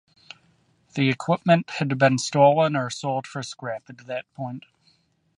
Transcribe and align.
The 0.95 1.09
equipment 1.09 1.69
had 1.77 1.95
been 1.99 2.17
stolen 2.17 2.75
or 2.75 2.89
sold 2.89 3.27
for 3.27 3.43
scrap 3.43 3.87
at 3.87 4.07
that 4.07 4.25
point. 4.33 4.63